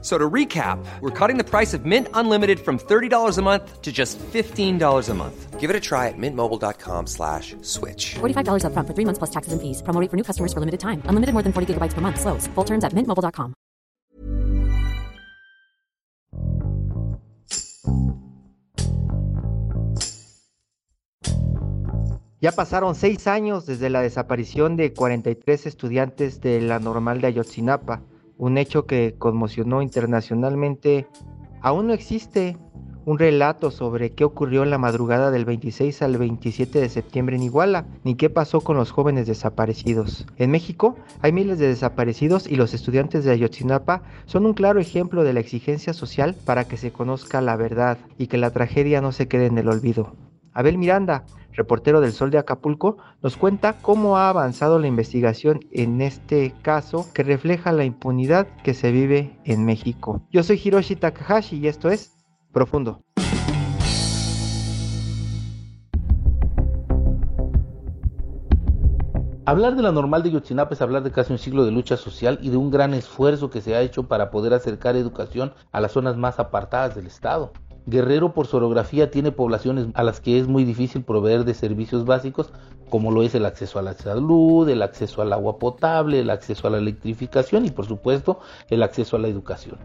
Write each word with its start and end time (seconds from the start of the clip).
So 0.00 0.16
to 0.16 0.30
recap, 0.30 0.78
we're 1.00 1.10
cutting 1.10 1.38
the 1.38 1.44
price 1.44 1.74
of 1.74 1.84
Mint 1.84 2.06
Unlimited 2.14 2.60
from 2.60 2.78
$30 2.78 3.36
a 3.36 3.42
month 3.42 3.82
to 3.82 3.90
just 3.90 4.16
$15 4.18 5.08
a 5.08 5.14
month. 5.14 5.58
Give 5.58 5.70
it 5.70 5.74
a 5.74 5.80
try 5.80 6.06
at 6.06 6.14
mintmobile.com 6.16 7.08
slash 7.08 7.56
switch. 7.62 8.14
$45 8.20 8.62
upfront 8.62 8.86
for 8.86 8.94
three 8.94 9.04
months 9.04 9.18
plus 9.18 9.30
taxes 9.30 9.52
and 9.52 9.60
fees. 9.60 9.82
Promo 9.82 10.00
rate 10.00 10.08
for 10.08 10.16
new 10.16 10.22
customers 10.22 10.52
for 10.52 10.60
limited 10.60 10.78
time. 10.78 11.02
Unlimited 11.06 11.34
more 11.34 11.42
than 11.42 11.52
40 11.52 11.74
gigabytes 11.74 11.94
per 11.94 12.00
month. 12.00 12.20
Slows. 12.20 12.46
Full 12.54 12.64
terms 12.64 12.84
at 12.84 12.92
mintmobile.com. 12.92 13.54
Ya 22.40 22.52
pasaron 22.52 22.94
seis 22.94 23.26
años 23.26 23.66
desde 23.66 23.90
la 23.90 24.00
desaparición 24.00 24.76
de 24.76 24.92
43 24.92 25.66
estudiantes 25.66 26.40
de 26.40 26.60
la 26.60 26.78
normal 26.78 27.20
de 27.20 27.26
Ayotzinapa, 27.26 28.02
un 28.38 28.56
hecho 28.56 28.86
que 28.86 29.16
conmocionó 29.18 29.82
internacionalmente. 29.82 31.06
Aún 31.60 31.88
no 31.88 31.92
existe 31.92 32.56
un 33.04 33.18
relato 33.18 33.70
sobre 33.70 34.12
qué 34.12 34.24
ocurrió 34.24 34.62
en 34.62 34.70
la 34.70 34.76
madrugada 34.76 35.30
del 35.30 35.46
26 35.46 36.02
al 36.02 36.18
27 36.18 36.78
de 36.78 36.88
septiembre 36.90 37.36
en 37.36 37.42
Iguala, 37.42 37.86
ni 38.04 38.16
qué 38.16 38.28
pasó 38.28 38.60
con 38.60 38.76
los 38.76 38.90
jóvenes 38.90 39.26
desaparecidos. 39.26 40.26
En 40.36 40.50
México 40.50 40.94
hay 41.22 41.32
miles 41.32 41.58
de 41.58 41.68
desaparecidos 41.68 42.46
y 42.46 42.56
los 42.56 42.74
estudiantes 42.74 43.24
de 43.24 43.32
Ayotzinapa 43.32 44.02
son 44.26 44.44
un 44.44 44.52
claro 44.52 44.78
ejemplo 44.78 45.24
de 45.24 45.32
la 45.32 45.40
exigencia 45.40 45.94
social 45.94 46.36
para 46.44 46.64
que 46.64 46.76
se 46.76 46.92
conozca 46.92 47.40
la 47.40 47.56
verdad 47.56 47.96
y 48.18 48.26
que 48.26 48.36
la 48.36 48.50
tragedia 48.50 49.00
no 49.00 49.10
se 49.12 49.26
quede 49.26 49.46
en 49.46 49.56
el 49.56 49.68
olvido. 49.68 50.27
Abel 50.58 50.76
Miranda, 50.76 51.24
reportero 51.52 52.00
del 52.00 52.10
Sol 52.10 52.32
de 52.32 52.38
Acapulco, 52.38 52.96
nos 53.22 53.36
cuenta 53.36 53.74
cómo 53.80 54.16
ha 54.18 54.28
avanzado 54.28 54.80
la 54.80 54.88
investigación 54.88 55.60
en 55.70 56.00
este 56.00 56.52
caso 56.62 57.06
que 57.14 57.22
refleja 57.22 57.70
la 57.70 57.84
impunidad 57.84 58.48
que 58.64 58.74
se 58.74 58.90
vive 58.90 59.38
en 59.44 59.64
México. 59.64 60.26
Yo 60.32 60.42
soy 60.42 60.60
Hiroshi 60.64 60.96
Takahashi 60.96 61.58
y 61.58 61.68
esto 61.68 61.90
es 61.90 62.16
Profundo. 62.50 63.00
Hablar 69.46 69.76
de 69.76 69.82
la 69.82 69.92
normal 69.92 70.24
de 70.24 70.32
Yotzinapa 70.32 70.74
es 70.74 70.82
hablar 70.82 71.04
de 71.04 71.12
casi 71.12 71.32
un 71.32 71.38
siglo 71.38 71.64
de 71.64 71.70
lucha 71.70 71.96
social 71.96 72.40
y 72.42 72.50
de 72.50 72.56
un 72.56 72.72
gran 72.72 72.94
esfuerzo 72.94 73.48
que 73.48 73.60
se 73.60 73.76
ha 73.76 73.80
hecho 73.80 74.08
para 74.08 74.32
poder 74.32 74.54
acercar 74.54 74.96
educación 74.96 75.52
a 75.70 75.80
las 75.80 75.92
zonas 75.92 76.16
más 76.16 76.40
apartadas 76.40 76.96
del 76.96 77.06
Estado. 77.06 77.52
Guerrero 77.88 78.34
por 78.34 78.46
su 78.46 78.58
orografía 78.58 79.10
tiene 79.10 79.32
poblaciones 79.32 79.86
a 79.94 80.02
las 80.02 80.20
que 80.20 80.38
es 80.38 80.46
muy 80.46 80.64
difícil 80.64 81.04
proveer 81.04 81.44
de 81.44 81.54
servicios 81.54 82.04
básicos 82.04 82.52
como 82.90 83.10
lo 83.10 83.22
es 83.22 83.34
el 83.34 83.46
acceso 83.46 83.78
a 83.78 83.82
la 83.82 83.94
salud, 83.94 84.68
el 84.68 84.82
acceso 84.82 85.22
al 85.22 85.32
agua 85.32 85.58
potable, 85.58 86.20
el 86.20 86.28
acceso 86.28 86.66
a 86.66 86.70
la 86.70 86.76
electrificación 86.78 87.64
y 87.64 87.70
por 87.70 87.86
supuesto 87.86 88.40
el 88.68 88.82
acceso 88.82 89.16
a 89.16 89.20
la 89.20 89.28
educación. 89.28 89.78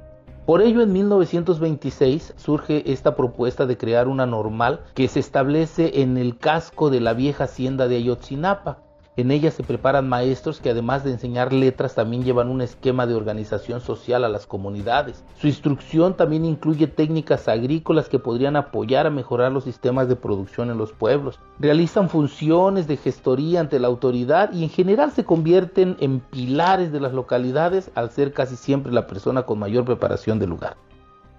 Por 0.45 0.61
ello, 0.61 0.81
en 0.81 0.91
1926 0.91 2.33
surge 2.35 2.91
esta 2.91 3.15
propuesta 3.15 3.65
de 3.65 3.77
crear 3.77 4.09
una 4.09 4.25
normal 4.25 4.81
que 4.95 5.07
se 5.07 5.21
establece 5.21 6.01
en 6.01 6.17
el 6.17 6.37
casco 6.37 6.89
de 6.89 6.99
la 6.99 7.13
vieja 7.13 7.45
hacienda 7.45 7.87
de 7.87 7.95
Ayotzinapa. 7.95 8.79
En 9.15 9.29
ella 9.29 9.51
se 9.51 9.61
preparan 9.61 10.09
maestros 10.09 10.59
que 10.59 10.71
además 10.71 11.03
de 11.03 11.11
enseñar 11.11 11.53
letras 11.53 11.93
también 11.93 12.23
llevan 12.23 12.49
un 12.49 12.61
esquema 12.61 13.05
de 13.05 13.13
organización 13.13 13.79
social 13.79 14.23
a 14.23 14.29
las 14.29 14.47
comunidades. 14.47 15.23
Su 15.37 15.45
instrucción 15.45 16.15
también 16.15 16.45
incluye 16.45 16.87
técnicas 16.87 17.47
agrícolas 17.47 18.09
que 18.09 18.17
podrían 18.17 18.55
apoyar 18.55 19.05
a 19.05 19.11
mejorar 19.11 19.51
los 19.51 19.65
sistemas 19.65 20.07
de 20.07 20.15
producción 20.15 20.71
en 20.71 20.79
los 20.79 20.93
pueblos. 20.93 21.39
Realizan 21.59 22.09
funciones 22.09 22.87
de 22.87 22.97
gestoría 22.97 23.59
ante 23.59 23.79
la 23.79 23.87
autoridad 23.87 24.51
y 24.51 24.63
en 24.63 24.71
general 24.71 25.11
se 25.11 25.25
convierten 25.25 25.95
en 25.99 26.19
pilares 26.19 26.91
de 26.91 26.99
las 26.99 27.13
localidades 27.13 27.91
al 27.93 28.09
ser 28.09 28.33
casi 28.33 28.55
siempre 28.55 28.91
la 28.91 29.05
persona 29.05 29.43
con 29.43 29.59
mayor 29.59 29.85
preparación 29.85 30.39
del 30.39 30.49
lugar. 30.49 30.75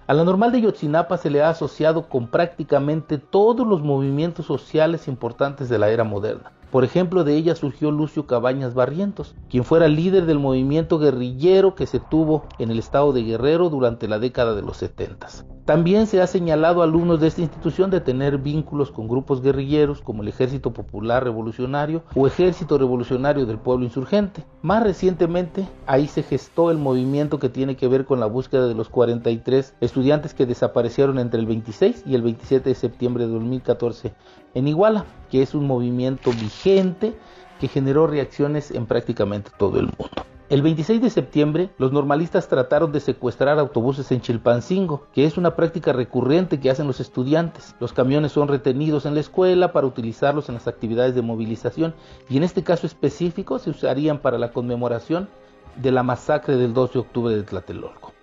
A 0.06 0.15
la 0.15 0.23
normal 0.23 0.53
de 0.53 0.61
Yotzinapa 0.61 1.17
se 1.17 1.31
le 1.31 1.43
ha 1.43 1.49
asociado 1.49 2.09
con 2.09 2.29
prácticamente 2.29 3.19
todos 3.19 3.67
los 3.67 3.83
movimientos 3.83 4.47
sociales 4.47 5.09
importantes 5.09 5.69
de 5.69 5.79
la 5.79 5.89
era 5.89 6.05
moderna. 6.05 6.53
Por 6.75 6.83
ejemplo, 6.83 7.23
de 7.23 7.37
ella 7.37 7.55
surgió 7.55 7.93
Lucio 7.93 8.27
Cabañas 8.27 8.75
Barrientos, 8.75 9.37
quien 9.49 9.62
fuera 9.62 9.87
líder 9.87 10.27
del 10.27 10.41
movimiento 10.41 10.99
guerrillero 10.99 11.77
que 11.77 11.87
se 11.87 12.01
tuvo 12.01 12.47
en 12.59 12.73
el 12.73 12.81
estado 12.81 13.12
de 13.12 13.23
Guerrero 13.23 13.71
durante 13.71 14.09
la 14.09 14.19
década 14.19 14.57
de 14.57 14.62
los 14.62 14.79
70. 14.79 15.29
También 15.67 16.09
se 16.09 16.21
ha 16.21 16.27
señalado 16.27 16.81
a 16.81 16.85
alumnos 16.85 17.21
de 17.21 17.29
esta 17.29 17.43
institución 17.43 17.91
de 17.91 18.01
tener 18.01 18.39
vínculos 18.39 18.91
con 18.91 19.07
grupos 19.07 19.41
guerrilleros 19.41 20.01
como 20.01 20.23
el 20.23 20.29
Ejército 20.29 20.73
Popular 20.73 21.23
Revolucionario 21.23 22.03
o 22.17 22.27
Ejército 22.27 22.77
Revolucionario 22.77 23.47
del 23.47 23.59
Pueblo 23.59 23.85
Insurgente. 23.85 24.45
Más 24.61 24.83
recientemente, 24.83 25.69
ahí 25.87 26.09
se 26.09 26.25
gestó 26.25 26.73
el 26.73 26.79
movimiento 26.79 27.39
que 27.39 27.51
tiene 27.51 27.77
que 27.77 27.87
ver 27.87 28.05
con 28.05 28.19
la 28.19 28.27
búsqueda 28.27 28.67
de 28.67 28.75
los 28.75 28.89
43 28.89 29.77
estudiantes 29.81 30.35
que 30.35 30.45
desaparecieron 30.45 31.21
entre 31.21 31.39
el 31.39 31.47
26 31.47 32.03
y 32.05 32.17
el 32.17 32.23
27 32.23 32.69
de 32.69 32.75
septiembre 32.75 33.29
de 33.29 33.33
2014 33.33 34.12
en 34.55 34.69
Iguala, 34.69 35.05
que 35.31 35.43
es 35.43 35.55
un 35.55 35.67
movimiento 35.67 36.31
vigente 36.31 37.15
que 37.61 37.69
generó 37.69 38.07
reacciones 38.07 38.71
en 38.71 38.87
prácticamente 38.87 39.51
todo 39.57 39.79
el 39.79 39.87
mundo. 39.87 40.25
El 40.51 40.61
26 40.61 41.01
de 41.01 41.09
septiembre, 41.11 41.71
los 41.79 41.91
normalistas 41.91 42.49
trataron 42.49 42.93
de 42.93 43.01
secuestrar 43.01 43.59
autobuses 43.59 44.13
en 44.13 44.21
Chilpancingo, 44.21 45.07
que 45.13 45.25
es 45.25 45.39
una 45.39 45.57
práctica 45.57 45.93
recurrente 45.93 46.61
que 46.61 46.71
hacen 46.71 46.87
los 46.87 47.01
estudiantes. 47.01 47.75
Los 47.81 47.93
camiones 47.95 48.33
son 48.33 48.49
retenidos 48.49 49.07
en 49.07 49.15
la 49.15 49.21
escuela 49.21 49.73
para 49.73 49.87
utilizarlos 49.87 50.49
en 50.49 50.57
las 50.57 50.69
actividades 50.69 51.15
de 51.15 51.23
movilización 51.23 51.95
y 52.29 52.37
en 52.37 52.45
este 52.45 52.63
caso 52.63 52.87
específico 52.87 53.59
se 53.59 53.71
usarían 53.71 54.19
para 54.19 54.39
la 54.39 54.53
conmemoración 54.53 55.29
de 55.77 55.91
la 55.91 56.03
masacre 56.03 56.57
del 56.57 56.75
2 56.75 56.93
de 56.93 56.99
octubre 56.99 57.35
de 57.35 57.43
Tlatelolco. 57.43 58.14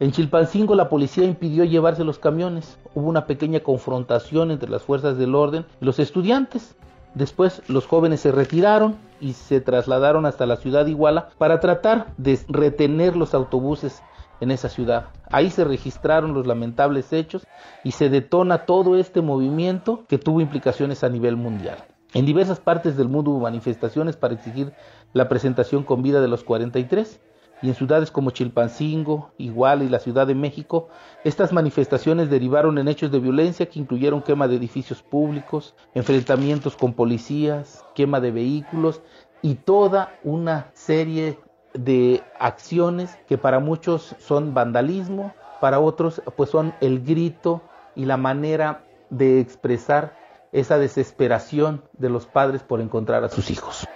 En 0.00 0.12
Chilpancingo 0.12 0.76
la 0.76 0.88
policía 0.88 1.24
impidió 1.24 1.64
llevarse 1.64 2.04
los 2.04 2.20
camiones. 2.20 2.78
Hubo 2.94 3.08
una 3.08 3.26
pequeña 3.26 3.60
confrontación 3.60 4.52
entre 4.52 4.70
las 4.70 4.82
fuerzas 4.82 5.18
del 5.18 5.34
orden 5.34 5.66
y 5.80 5.84
los 5.84 5.98
estudiantes. 5.98 6.76
Después 7.14 7.62
los 7.66 7.86
jóvenes 7.86 8.20
se 8.20 8.30
retiraron 8.30 8.96
y 9.20 9.32
se 9.32 9.60
trasladaron 9.60 10.24
hasta 10.24 10.46
la 10.46 10.56
ciudad 10.56 10.84
de 10.84 10.92
Iguala 10.92 11.30
para 11.36 11.58
tratar 11.58 12.12
de 12.16 12.38
retener 12.48 13.16
los 13.16 13.34
autobuses 13.34 14.00
en 14.40 14.52
esa 14.52 14.68
ciudad. 14.68 15.06
Ahí 15.32 15.50
se 15.50 15.64
registraron 15.64 16.32
los 16.32 16.46
lamentables 16.46 17.12
hechos 17.12 17.44
y 17.82 17.90
se 17.90 18.08
detona 18.08 18.66
todo 18.66 18.96
este 18.96 19.20
movimiento 19.20 20.04
que 20.06 20.18
tuvo 20.18 20.40
implicaciones 20.40 21.02
a 21.02 21.08
nivel 21.08 21.34
mundial. 21.34 21.78
En 22.14 22.24
diversas 22.24 22.60
partes 22.60 22.96
del 22.96 23.08
mundo 23.08 23.32
hubo 23.32 23.40
manifestaciones 23.40 24.16
para 24.16 24.34
exigir 24.34 24.72
la 25.12 25.28
presentación 25.28 25.82
con 25.82 26.02
vida 26.02 26.20
de 26.20 26.28
los 26.28 26.44
43 26.44 27.20
y 27.62 27.68
en 27.68 27.74
ciudades 27.74 28.10
como 28.10 28.30
Chilpancingo, 28.30 29.30
Iguala 29.38 29.84
y 29.84 29.88
la 29.88 29.98
Ciudad 29.98 30.26
de 30.26 30.34
México, 30.34 30.88
estas 31.24 31.52
manifestaciones 31.52 32.30
derivaron 32.30 32.78
en 32.78 32.88
hechos 32.88 33.10
de 33.10 33.20
violencia 33.20 33.66
que 33.66 33.78
incluyeron 33.78 34.22
quema 34.22 34.48
de 34.48 34.56
edificios 34.56 35.02
públicos, 35.02 35.74
enfrentamientos 35.94 36.76
con 36.76 36.94
policías, 36.94 37.84
quema 37.94 38.20
de 38.20 38.30
vehículos 38.30 39.02
y 39.42 39.56
toda 39.56 40.18
una 40.24 40.70
serie 40.74 41.38
de 41.74 42.22
acciones 42.38 43.16
que 43.28 43.38
para 43.38 43.60
muchos 43.60 44.14
son 44.18 44.54
vandalismo, 44.54 45.34
para 45.60 45.80
otros 45.80 46.22
pues 46.36 46.50
son 46.50 46.74
el 46.80 47.02
grito 47.04 47.62
y 47.94 48.04
la 48.04 48.16
manera 48.16 48.84
de 49.10 49.40
expresar 49.40 50.16
esa 50.52 50.78
desesperación 50.78 51.82
de 51.98 52.08
los 52.08 52.26
padres 52.26 52.62
por 52.62 52.80
encontrar 52.80 53.24
a 53.24 53.28
sus 53.28 53.50
hijos. 53.50 53.86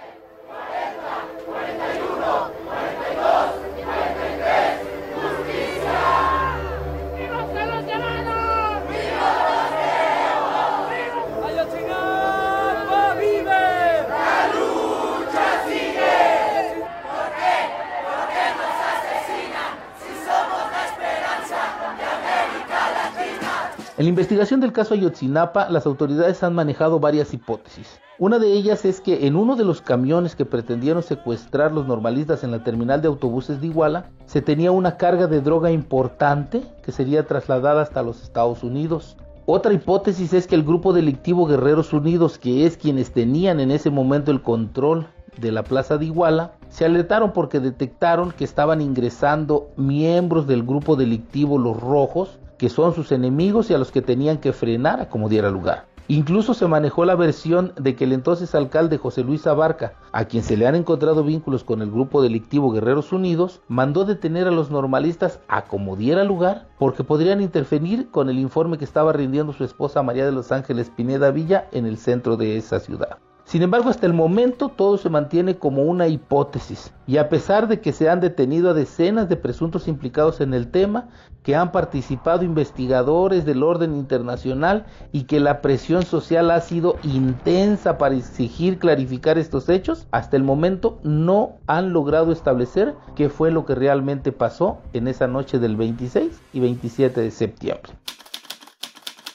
En 24.02 24.06
la 24.06 24.10
investigación 24.10 24.58
del 24.58 24.72
caso 24.72 24.94
Ayotzinapa, 24.94 25.70
las 25.70 25.87
autoridades 25.87 26.43
han 26.43 26.56
manejado 26.56 26.99
varias 26.99 27.32
hipótesis. 27.32 28.00
Una 28.19 28.40
de 28.40 28.52
ellas 28.52 28.84
es 28.84 29.00
que 29.00 29.28
en 29.28 29.37
uno 29.37 29.54
de 29.54 29.64
los 29.64 29.81
camiones 29.81 30.34
que 30.34 30.44
pretendieron 30.44 31.04
secuestrar 31.04 31.70
los 31.70 31.87
normalistas 31.87 32.43
en 32.43 32.50
la 32.50 32.64
terminal 32.64 33.00
de 33.00 33.06
autobuses 33.06 33.60
de 33.60 33.69
Iguala, 33.69 34.10
se 34.26 34.43
tenía 34.43 34.72
una 34.72 34.96
carga 34.96 35.28
de 35.28 35.40
droga 35.40 35.70
importante 35.70 36.64
que 36.82 36.90
sería 36.90 37.28
trasladada 37.28 37.82
hasta 37.82 38.02
los 38.02 38.25
Estados 38.25 38.64
Unidos. 38.64 39.16
Otra 39.46 39.72
hipótesis 39.72 40.32
es 40.32 40.49
que 40.49 40.56
el 40.56 40.64
grupo 40.64 40.93
delictivo 40.93 41.46
Guerreros 41.46 41.93
Unidos, 41.93 42.38
que 42.38 42.66
es 42.66 42.76
quienes 42.76 43.12
tenían 43.12 43.60
en 43.60 43.70
ese 43.70 43.90
momento 43.90 44.32
el 44.32 44.43
control 44.43 45.06
de 45.40 45.52
la 45.52 45.62
Plaza 45.62 45.96
de 45.96 46.06
Iguala, 46.06 46.54
se 46.70 46.84
alertaron 46.84 47.32
porque 47.32 47.60
detectaron 47.60 48.32
que 48.32 48.43
estaban 48.43 48.81
ingresando 48.81 49.70
miembros 49.76 50.49
del 50.49 50.64
grupo 50.64 50.96
delictivo 50.96 51.56
Los 51.56 51.81
Rojos, 51.81 52.40
que 52.62 52.69
son 52.69 52.94
sus 52.94 53.11
enemigos 53.11 53.70
y 53.70 53.75
a 53.75 53.79
los 53.79 53.91
que 53.91 54.03
tenían 54.03 54.38
que 54.38 54.53
frenar 54.53 55.00
a 55.00 55.09
como 55.09 55.29
diera 55.29 55.50
lugar. 55.50 55.87
Incluso 56.06 56.55
se 56.55 56.69
manejó 56.69 57.05
la 57.05 57.17
versión 57.17 57.73
de 57.75 57.97
que 57.97 58.05
el 58.05 58.12
entonces 58.12 58.55
alcalde 58.55 58.99
José 58.99 59.25
Luis 59.25 59.49
Abarca, 59.49 59.94
a 60.12 60.26
quien 60.26 60.44
se 60.44 60.56
le 60.56 60.69
han 60.69 60.76
encontrado 60.76 61.25
vínculos 61.25 61.64
con 61.64 61.82
el 61.82 61.91
grupo 61.91 62.23
delictivo 62.23 62.70
Guerreros 62.70 63.12
Unidos, 63.12 63.62
mandó 63.67 64.05
detener 64.05 64.47
a 64.47 64.53
los 64.53 64.70
normalistas 64.70 65.41
a 65.49 65.64
como 65.64 65.97
diera 65.97 66.23
lugar 66.23 66.69
porque 66.79 67.03
podrían 67.03 67.41
interferir 67.41 68.12
con 68.12 68.31
el 68.31 68.38
informe 68.38 68.79
que 68.79 68.85
estaba 68.85 69.12
rindiendo 69.12 69.53
su 69.53 69.64
esposa 69.64 70.05
María 70.05 70.25
de 70.25 70.31
los 70.31 70.53
Ángeles 70.53 70.88
Pineda 70.88 71.32
Villa 71.32 71.67
en 71.73 71.85
el 71.85 71.99
centro 71.99 72.37
de 72.37 72.59
esa 72.59 72.79
ciudad. 72.79 73.19
Sin 73.52 73.60
embargo, 73.60 73.90
hasta 73.90 74.06
el 74.06 74.14
momento 74.14 74.70
todo 74.70 74.96
se 74.96 75.10
mantiene 75.10 75.58
como 75.58 75.82
una 75.82 76.08
hipótesis 76.08 76.90
y 77.06 77.19
a 77.19 77.28
pesar 77.28 77.69
de 77.69 77.82
que 77.82 77.93
se 77.93 78.08
han 78.08 78.19
detenido 78.19 78.70
a 78.70 78.72
decenas 78.72 79.28
de 79.28 79.37
presuntos 79.37 79.88
implicados 79.88 80.40
en 80.40 80.54
el 80.54 80.70
tema, 80.70 81.10
que 81.43 81.54
han 81.54 81.70
participado 81.70 82.44
investigadores 82.44 83.44
del 83.44 83.62
orden 83.62 83.94
internacional 83.94 84.87
y 85.12 85.25
que 85.25 85.38
la 85.38 85.60
presión 85.60 86.02
social 86.06 86.50
ha 86.50 86.62
sido 86.62 86.96
intensa 87.02 87.99
para 87.99 88.16
exigir 88.16 88.78
clarificar 88.78 89.37
estos 89.37 89.69
hechos, 89.69 90.06
hasta 90.12 90.38
el 90.38 90.44
momento 90.44 90.99
no 91.02 91.58
han 91.66 91.93
logrado 91.93 92.32
establecer 92.32 92.94
qué 93.14 93.28
fue 93.28 93.50
lo 93.50 93.66
que 93.66 93.75
realmente 93.75 94.32
pasó 94.32 94.78
en 94.94 95.08
esa 95.08 95.26
noche 95.26 95.58
del 95.58 95.76
26 95.76 96.40
y 96.54 96.60
27 96.60 97.20
de 97.20 97.31
septiembre. 97.31 97.93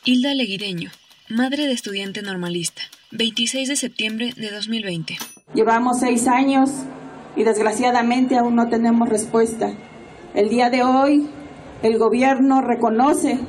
Hilda 0.06 0.34
Leguireño, 0.34 0.90
madre 1.30 1.68
de 1.68 1.74
estudiante 1.74 2.24
normalista. 2.24 2.82
26 3.12 3.70
de 3.70 3.76
septiembre 3.78 4.34
de 4.36 4.52
2020. 4.52 5.18
Llevamos 5.54 6.00
seis 6.00 6.28
años 6.28 6.70
y 7.38 7.44
desgraciadamente 7.44 8.38
aún 8.38 8.56
no 8.56 8.68
tenemos 8.68 9.08
respuesta. 9.08 9.72
El 10.34 10.50
día 10.50 10.70
de 10.70 10.84
hoy 10.84 11.30
el 11.84 11.98
gobierno 12.00 12.60
reconoce 12.60 13.40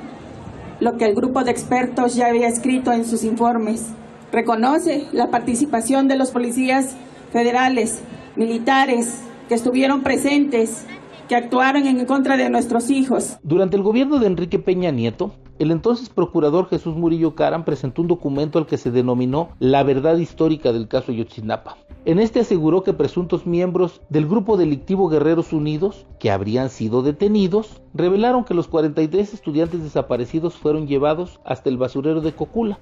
lo 0.79 0.97
que 0.97 1.07
el 1.07 1.17
grupo 1.17 1.43
de 1.43 1.51
expertos 1.51 2.15
ya 2.15 2.29
había 2.29 2.47
escrito 2.47 2.93
en 2.93 3.05
sus 3.05 3.25
informes. 3.25 3.87
Reconoce 4.31 5.09
la 5.11 5.31
participación 5.31 6.07
de 6.07 6.17
los 6.17 6.31
policías 6.31 6.95
federales, 7.33 8.01
militares, 8.37 9.23
que 9.49 9.57
estuvieron 9.57 10.03
presentes, 10.03 10.85
que 11.29 11.35
actuaron 11.35 11.89
en 11.89 12.05
contra 12.05 12.37
de 12.37 12.49
nuestros 12.49 12.91
hijos. 12.91 13.39
Durante 13.43 13.77
el 13.77 13.83
gobierno 13.83 14.21
de 14.21 14.29
Enrique 14.29 14.61
Peña 14.61 14.93
Nieto, 14.93 15.35
el 15.59 15.73
entonces 15.73 16.09
procurador 16.09 16.69
Jesús 16.69 16.95
Murillo 16.95 17.35
Caram 17.35 17.65
presentó 17.65 18.03
un 18.03 18.09
documento 18.09 18.59
al 18.59 18.67
que 18.67 18.79
se 18.79 18.91
denominó 18.91 19.51
La 19.59 19.83
verdad 19.83 20.17
histórica 20.17 20.73
del 20.73 20.87
caso 20.87 21.11
Yotzinapa. 21.11 21.77
En 22.05 22.21
este 22.21 22.41
aseguró 22.41 22.85
que 22.85 22.93
presuntos 22.93 23.45
miembros 23.45 24.01
del 24.09 24.29
grupo 24.29 24.57
delictivo 24.57 25.09
Guerreros 25.09 25.53
Unidos, 25.53 26.07
que 26.21 26.31
habrían 26.31 26.71
sido 26.71 27.03
detenidos, 27.03 27.83
revelaron 27.93 28.45
que 28.45 28.55
los 28.55 28.69
43 28.69 29.35
estudiantes 29.35 29.83
desaparecidos 29.83 30.55
fueron 30.55 30.87
llevados 30.87 31.41
hasta 31.45 31.69
el 31.69 31.77
basurero 31.77 32.21
de 32.21 32.33
Cocula. 32.33 32.79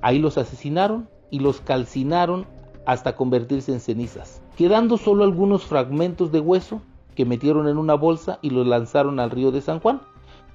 Ahí 0.00 0.20
los 0.20 0.38
asesinaron 0.38 1.08
y 1.30 1.40
los 1.40 1.60
calcinaron 1.60 2.46
hasta 2.86 3.16
convertirse 3.16 3.72
en 3.72 3.80
cenizas, 3.80 4.40
quedando 4.56 4.96
solo 4.96 5.24
algunos 5.24 5.64
fragmentos 5.64 6.30
de 6.30 6.40
hueso 6.40 6.82
que 7.16 7.24
metieron 7.24 7.68
en 7.68 7.78
una 7.78 7.94
bolsa 7.94 8.38
y 8.42 8.50
los 8.50 8.66
lanzaron 8.66 9.18
al 9.18 9.30
río 9.30 9.50
de 9.50 9.60
San 9.60 9.80
Juan 9.80 10.00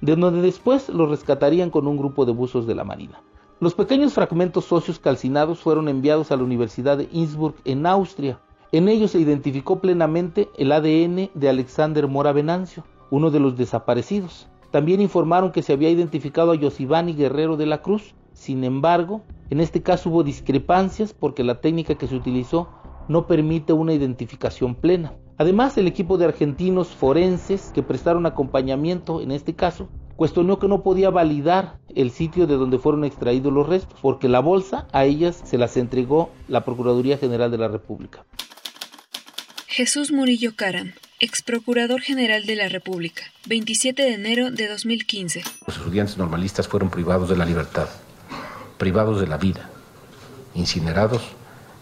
de 0.00 0.16
donde 0.16 0.42
después 0.42 0.88
los 0.88 1.08
rescatarían 1.08 1.70
con 1.70 1.86
un 1.86 1.96
grupo 1.96 2.24
de 2.24 2.32
buzos 2.32 2.66
de 2.66 2.74
la 2.74 2.84
Marina. 2.84 3.20
Los 3.60 3.74
pequeños 3.74 4.12
fragmentos 4.12 4.70
óseos 4.70 4.98
calcinados 5.00 5.58
fueron 5.58 5.88
enviados 5.88 6.30
a 6.30 6.36
la 6.36 6.44
Universidad 6.44 6.96
de 6.96 7.08
Innsbruck 7.10 7.56
en 7.64 7.86
Austria. 7.86 8.38
En 8.70 8.88
ellos 8.88 9.10
se 9.10 9.18
identificó 9.18 9.80
plenamente 9.80 10.48
el 10.56 10.70
ADN 10.70 11.30
de 11.34 11.48
Alexander 11.48 12.06
Mora 12.06 12.32
Venancio, 12.32 12.84
uno 13.10 13.30
de 13.30 13.40
los 13.40 13.56
desaparecidos. 13.56 14.46
También 14.70 15.00
informaron 15.00 15.50
que 15.50 15.62
se 15.62 15.72
había 15.72 15.90
identificado 15.90 16.52
a 16.52 16.54
Yosivani 16.54 17.14
Guerrero 17.14 17.56
de 17.56 17.66
la 17.66 17.82
Cruz. 17.82 18.14
Sin 18.32 18.62
embargo, 18.62 19.22
en 19.50 19.60
este 19.60 19.82
caso 19.82 20.10
hubo 20.10 20.22
discrepancias 20.22 21.12
porque 21.12 21.42
la 21.42 21.60
técnica 21.60 21.96
que 21.96 22.06
se 22.06 22.14
utilizó 22.14 22.68
no 23.08 23.26
permite 23.26 23.72
una 23.72 23.94
identificación 23.94 24.74
plena. 24.74 25.14
Además, 25.38 25.78
el 25.78 25.86
equipo 25.86 26.18
de 26.18 26.24
argentinos 26.24 26.88
forenses 26.88 27.70
que 27.72 27.84
prestaron 27.84 28.26
acompañamiento 28.26 29.20
en 29.20 29.30
este 29.30 29.54
caso 29.54 29.88
cuestionó 30.16 30.58
que 30.58 30.66
no 30.66 30.82
podía 30.82 31.10
validar 31.10 31.78
el 31.94 32.10
sitio 32.10 32.48
de 32.48 32.56
donde 32.56 32.80
fueron 32.80 33.04
extraídos 33.04 33.52
los 33.52 33.68
restos, 33.68 33.96
porque 34.02 34.28
la 34.28 34.40
bolsa 34.40 34.88
a 34.92 35.04
ellas 35.04 35.40
se 35.44 35.56
las 35.56 35.76
entregó 35.76 36.30
la 36.48 36.64
Procuraduría 36.64 37.18
General 37.18 37.52
de 37.52 37.58
la 37.58 37.68
República. 37.68 38.24
Jesús 39.68 40.10
Murillo 40.10 40.56
Caram, 40.56 40.94
ex 41.20 41.40
procurador 41.42 42.00
general 42.00 42.46
de 42.46 42.56
la 42.56 42.68
República, 42.68 43.22
27 43.46 44.02
de 44.02 44.14
enero 44.14 44.50
de 44.50 44.66
2015. 44.66 45.44
Los 45.68 45.76
estudiantes 45.76 46.18
normalistas 46.18 46.66
fueron 46.66 46.90
privados 46.90 47.28
de 47.28 47.36
la 47.36 47.44
libertad, 47.44 47.88
privados 48.76 49.20
de 49.20 49.28
la 49.28 49.36
vida, 49.36 49.70
incinerados 50.56 51.22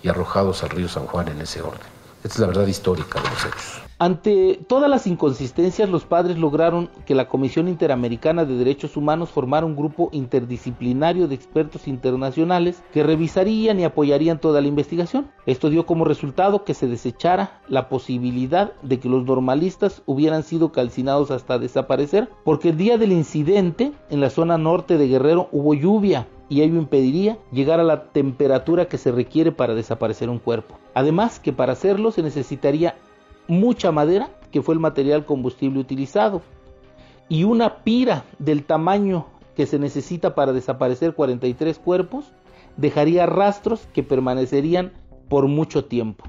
y 0.02 0.08
arrojados 0.08 0.62
al 0.62 0.68
río 0.68 0.90
San 0.90 1.06
Juan 1.06 1.28
en 1.28 1.40
ese 1.40 1.62
orden. 1.62 1.95
Es 2.26 2.40
la 2.40 2.48
verdad 2.48 2.66
histórica 2.66 3.20
de 3.20 3.28
los 3.28 3.44
hechos. 3.44 3.82
Ante 4.00 4.60
todas 4.66 4.90
las 4.90 5.06
inconsistencias, 5.06 5.88
los 5.88 6.04
padres 6.04 6.38
lograron 6.38 6.90
que 7.06 7.14
la 7.14 7.28
Comisión 7.28 7.68
Interamericana 7.68 8.44
de 8.44 8.56
Derechos 8.56 8.96
Humanos 8.96 9.30
formara 9.30 9.64
un 9.64 9.76
grupo 9.76 10.10
interdisciplinario 10.10 11.28
de 11.28 11.36
expertos 11.36 11.86
internacionales 11.86 12.82
que 12.92 13.04
revisarían 13.04 13.78
y 13.78 13.84
apoyarían 13.84 14.40
toda 14.40 14.60
la 14.60 14.66
investigación. 14.66 15.30
Esto 15.46 15.70
dio 15.70 15.86
como 15.86 16.04
resultado 16.04 16.64
que 16.64 16.74
se 16.74 16.88
desechara 16.88 17.62
la 17.68 17.88
posibilidad 17.88 18.72
de 18.82 18.98
que 18.98 19.08
los 19.08 19.24
normalistas 19.24 20.02
hubieran 20.04 20.42
sido 20.42 20.72
calcinados 20.72 21.30
hasta 21.30 21.60
desaparecer, 21.60 22.28
porque 22.44 22.70
el 22.70 22.76
día 22.76 22.98
del 22.98 23.12
incidente 23.12 23.92
en 24.10 24.20
la 24.20 24.30
zona 24.30 24.58
norte 24.58 24.98
de 24.98 25.06
Guerrero 25.06 25.48
hubo 25.52 25.74
lluvia 25.74 26.26
y 26.48 26.62
ello 26.62 26.76
impediría 26.76 27.38
llegar 27.52 27.80
a 27.80 27.84
la 27.84 28.04
temperatura 28.10 28.86
que 28.86 28.98
se 28.98 29.12
requiere 29.12 29.52
para 29.52 29.74
desaparecer 29.74 30.28
un 30.28 30.38
cuerpo. 30.38 30.78
Además 30.94 31.40
que 31.40 31.52
para 31.52 31.72
hacerlo 31.72 32.12
se 32.12 32.22
necesitaría 32.22 32.96
mucha 33.48 33.92
madera, 33.92 34.30
que 34.50 34.62
fue 34.62 34.74
el 34.74 34.80
material 34.80 35.24
combustible 35.24 35.78
utilizado, 35.78 36.42
y 37.28 37.44
una 37.44 37.82
pira 37.82 38.24
del 38.38 38.64
tamaño 38.64 39.26
que 39.56 39.66
se 39.66 39.78
necesita 39.78 40.34
para 40.34 40.52
desaparecer 40.52 41.14
43 41.14 41.78
cuerpos, 41.78 42.32
dejaría 42.76 43.26
rastros 43.26 43.88
que 43.92 44.02
permanecerían 44.02 44.92
por 45.28 45.48
mucho 45.48 45.86
tiempo. 45.86 46.24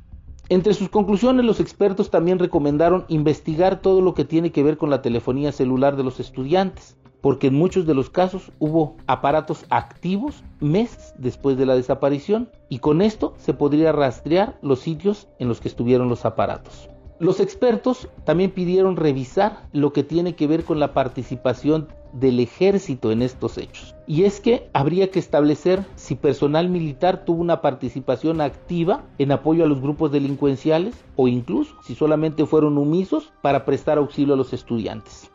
Entre 0.50 0.74
sus 0.74 0.88
conclusiones, 0.88 1.44
los 1.44 1.60
expertos 1.60 2.10
también 2.10 2.40
recomendaron 2.40 3.04
investigar 3.10 3.82
todo 3.82 4.00
lo 4.00 4.14
que 4.14 4.24
tiene 4.24 4.54
que 4.54 4.64
ver 4.64 4.78
con 4.78 4.90
la 4.90 5.02
telefonía 5.02 5.52
celular 5.52 5.98
de 5.98 6.06
los 6.06 6.22
estudiantes, 6.22 6.96
porque 7.20 7.48
en 7.48 7.56
muchos 7.56 7.86
de 7.86 7.94
los 7.94 8.10
casos 8.10 8.54
hubo 8.58 8.96
aparatos 9.08 9.66
activos 9.70 10.46
meses 10.62 11.14
después 11.18 11.58
de 11.58 11.66
la 11.66 11.76
desaparición 11.76 12.50
y 12.70 12.80
con 12.80 13.02
esto 13.02 13.34
se 13.38 13.54
podría 13.54 13.92
rastrear 13.92 14.58
los 14.62 14.80
sitios 14.80 15.28
en 15.38 15.50
los 15.50 15.60
que 15.60 15.68
estuvieron 15.68 16.08
los 16.08 16.24
aparatos. 16.24 16.88
Los 17.20 17.42
expertos 17.42 18.08
también 18.24 18.52
pidieron 18.52 18.96
revisar 18.96 19.68
lo 19.74 19.92
que 19.92 20.04
tiene 20.04 20.36
que 20.36 20.48
ver 20.48 20.64
con 20.64 20.80
la 20.80 20.94
participación 20.94 21.90
del 22.14 22.40
ejército 22.40 23.12
en 23.12 23.22
estos 23.22 23.58
hechos. 23.58 23.96
Y 24.08 24.24
es 24.24 24.40
que 24.40 24.70
habría 24.74 25.12
que 25.12 25.20
establecer 25.20 25.86
si 25.96 26.16
personal 26.16 26.70
militar 26.70 27.26
tuvo 27.26 27.42
una 27.42 27.62
participación 27.62 28.42
activa 28.42 29.06
en 29.18 29.32
apoyo 29.32 29.64
a 29.64 29.68
los 29.68 29.82
grupos 29.82 30.12
delincuenciales 30.12 30.96
o 31.16 31.28
incluso 31.28 31.76
si 31.86 31.96
solamente 31.96 32.46
fueron 32.46 32.78
omisos 32.78 33.32
para 33.42 33.66
prestar 33.66 33.98
auxilio 33.98 34.34
a 34.34 34.38
los 34.38 34.54
estudiantes. 34.54 35.30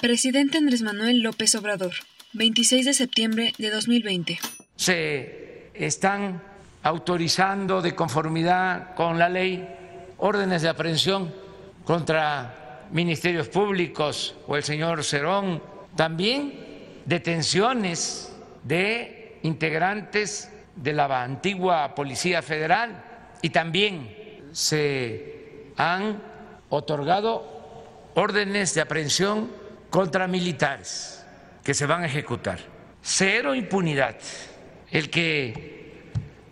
Presidente 0.00 0.58
Andrés 0.58 0.82
Manuel 0.82 1.20
López 1.20 1.54
Obrador, 1.54 1.92
26 2.34 2.86
de 2.86 2.94
septiembre 2.94 3.52
de 3.58 3.70
2020. 3.70 4.38
Se 4.76 5.70
están 5.74 6.42
autorizando 6.82 7.82
de 7.82 7.94
conformidad 7.94 8.94
con 8.94 9.18
la 9.18 9.28
ley 9.28 9.66
órdenes 10.18 10.62
de 10.62 10.68
aprehensión 10.68 11.32
contra 11.84 12.65
ministerios 12.90 13.48
públicos 13.48 14.36
o 14.46 14.56
el 14.56 14.62
señor 14.62 15.04
Cerón, 15.04 15.62
también 15.94 17.00
detenciones 17.04 18.32
de 18.62 19.38
integrantes 19.42 20.50
de 20.74 20.92
la 20.92 21.22
antigua 21.22 21.94
Policía 21.94 22.42
Federal 22.42 23.02
y 23.42 23.50
también 23.50 24.42
se 24.52 25.72
han 25.76 26.22
otorgado 26.68 27.56
órdenes 28.14 28.74
de 28.74 28.80
aprehensión 28.80 29.50
contra 29.90 30.26
militares 30.26 31.24
que 31.62 31.74
se 31.74 31.86
van 31.86 32.02
a 32.02 32.06
ejecutar. 32.06 32.58
Cero 33.02 33.54
impunidad. 33.54 34.16
El 34.90 35.10
que 35.10 36.02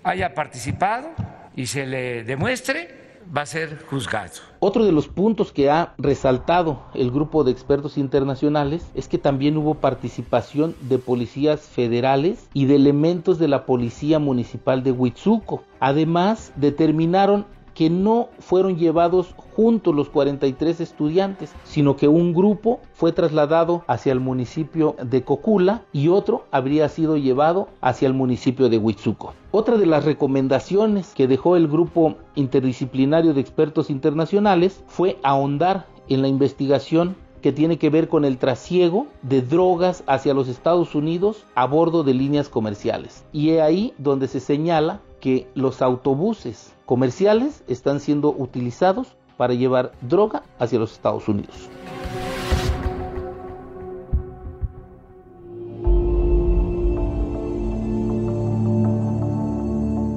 haya 0.03 0.35
participado 0.35 1.11
y 1.57 1.67
se 1.67 1.87
le 1.87 2.25
demuestre 2.25 3.04
va 3.37 3.43
a 3.43 3.47
ser 3.47 3.83
juzgado. 3.89 4.33
Otro 4.61 4.85
de 4.85 4.93
los 4.93 5.09
puntos 5.09 5.53
que 5.53 5.71
ha 5.71 5.95
resaltado 5.99 6.83
el 6.95 7.11
grupo 7.11 7.45
de 7.45 7.53
expertos 7.53 7.99
internacionales 7.99 8.87
es 8.95 9.09
que 9.09 9.19
también 9.19 9.57
hubo 9.57 9.75
participación 9.75 10.75
de 10.81 10.99
policías 10.99 11.61
federales 11.63 12.49
y 12.55 12.67
de 12.67 12.77
elementos 12.77 13.39
de 13.39 13.49
la 13.49 13.67
Policía 13.67 14.19
Municipal 14.19 14.83
de 14.83 14.93
Huitzuco. 14.93 15.65
Además, 15.81 16.53
determinaron 16.57 17.47
que 17.75 17.91
no 17.91 18.29
fueron 18.39 18.77
llevados 18.77 19.35
juntos 19.55 19.95
los 19.95 20.09
43 20.09 20.81
estudiantes, 20.81 21.53
sino 21.65 21.97
que 21.97 22.09
un 22.09 22.33
grupo 22.33 22.81
fue 22.93 23.13
trasladado 23.13 23.85
hacia 23.87 24.13
el 24.13 24.21
municipio 24.21 24.97
de 25.03 25.23
Cocula 25.23 25.83
y 25.93 26.09
otro 26.09 26.45
habría 26.51 26.89
sido 26.89 27.17
llevado 27.17 27.69
hacia 27.81 28.07
el 28.07 28.15
municipio 28.15 28.69
de 28.69 28.79
Huitzuco. 28.79 29.35
Otra 29.51 29.77
de 29.77 29.87
las 29.87 30.05
recomendaciones 30.05 31.13
que 31.15 31.29
dejó 31.29 31.57
el 31.57 31.69
grupo 31.69 32.17
interdisciplinario 32.35 33.35
de 33.35 33.41
expertos 33.41 33.91
internacionales 33.91 34.83
fue 34.87 35.19
ahondar 35.23 35.87
en 36.09 36.23
la 36.23 36.29
investigación 36.29 37.17
que 37.41 37.53
tiene 37.53 37.77
que 37.77 37.91
ver 37.91 38.09
con 38.09 38.25
el 38.25 38.39
trasiego 38.39 39.07
de 39.21 39.43
drogas 39.43 40.03
hacia 40.07 40.33
los 40.33 40.49
Estados 40.49 40.95
Unidos 40.95 41.45
a 41.55 41.67
bordo 41.67 42.03
de 42.03 42.15
líneas 42.15 42.49
comerciales. 42.49 43.27
Y 43.33 43.51
es 43.51 43.61
ahí 43.61 43.93
donde 43.99 44.29
se 44.29 44.41
señala 44.41 45.03
que 45.21 45.47
los 45.55 45.83
autobuses 45.83 46.74
comerciales 46.87 47.65
están 47.67 48.01
siendo 48.01 48.31
utilizados 48.31 49.17
para 49.37 49.55
llevar 49.55 49.93
droga 50.01 50.43
hacia 50.59 50.79
los 50.79 50.93
Estados 50.93 51.29
Unidos. 51.29 51.69